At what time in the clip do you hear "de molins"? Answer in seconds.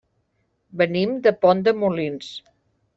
1.69-2.35